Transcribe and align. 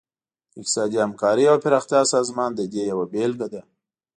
د 0.51 0.53
اقتصادي 0.61 0.97
همکارۍ 1.05 1.45
او 1.51 1.57
پراختیا 1.63 2.01
سازمان 2.13 2.51
د 2.55 2.61
دې 2.73 2.81
یوه 2.91 3.05
بیلګه 3.13 3.47
ده 3.53 3.61